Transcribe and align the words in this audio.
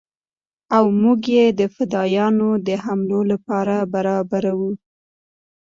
او 0.75 0.85
موږ 1.01 1.21
يې 1.35 1.45
د 1.59 1.61
فدايانو 1.75 2.49
د 2.67 2.69
حملو 2.83 3.19
لپاره 3.31 3.75
برابرو. 3.93 4.69